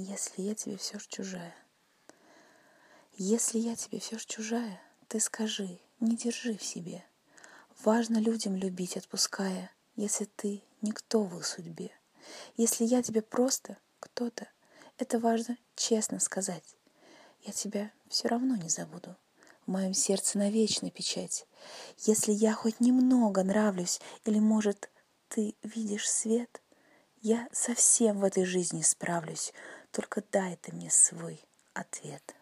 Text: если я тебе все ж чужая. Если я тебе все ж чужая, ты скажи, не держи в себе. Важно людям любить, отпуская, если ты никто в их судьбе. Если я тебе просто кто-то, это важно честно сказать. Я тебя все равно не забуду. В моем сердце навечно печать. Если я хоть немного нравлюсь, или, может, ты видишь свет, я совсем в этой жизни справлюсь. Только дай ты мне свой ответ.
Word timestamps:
если 0.00 0.42
я 0.42 0.54
тебе 0.54 0.76
все 0.76 0.98
ж 0.98 1.06
чужая. 1.08 1.54
Если 3.16 3.58
я 3.58 3.76
тебе 3.76 3.98
все 3.98 4.18
ж 4.18 4.26
чужая, 4.26 4.80
ты 5.08 5.20
скажи, 5.20 5.78
не 6.00 6.16
держи 6.16 6.56
в 6.56 6.62
себе. 6.62 7.04
Важно 7.82 8.18
людям 8.18 8.56
любить, 8.56 8.96
отпуская, 8.96 9.70
если 9.96 10.26
ты 10.36 10.62
никто 10.82 11.22
в 11.22 11.38
их 11.38 11.46
судьбе. 11.46 11.90
Если 12.56 12.84
я 12.84 13.02
тебе 13.02 13.22
просто 13.22 13.78
кто-то, 14.00 14.48
это 14.98 15.18
важно 15.18 15.56
честно 15.74 16.20
сказать. 16.20 16.76
Я 17.42 17.52
тебя 17.52 17.90
все 18.08 18.28
равно 18.28 18.56
не 18.56 18.68
забуду. 18.68 19.16
В 19.66 19.70
моем 19.70 19.94
сердце 19.94 20.38
навечно 20.38 20.90
печать. 20.90 21.46
Если 21.98 22.32
я 22.32 22.52
хоть 22.52 22.80
немного 22.80 23.42
нравлюсь, 23.42 24.00
или, 24.24 24.38
может, 24.38 24.90
ты 25.28 25.54
видишь 25.62 26.08
свет, 26.08 26.60
я 27.22 27.48
совсем 27.50 28.20
в 28.20 28.24
этой 28.24 28.44
жизни 28.44 28.82
справлюсь. 28.82 29.52
Только 29.96 30.22
дай 30.30 30.56
ты 30.56 30.74
мне 30.74 30.90
свой 30.90 31.42
ответ. 31.72 32.35